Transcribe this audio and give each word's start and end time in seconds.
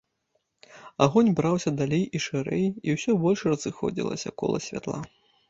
Агонь 1.05 1.29
браўся 1.39 1.73
далей 1.81 2.05
і 2.21 2.23
шырэй, 2.25 2.65
і 2.87 2.97
ўсё 2.97 3.11
больш 3.27 3.39
разыходзілася 3.53 4.35
кола 4.45 4.65
святла. 4.71 4.99